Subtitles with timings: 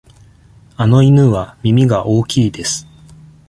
[0.77, 2.87] あの犬は耳が大きいです。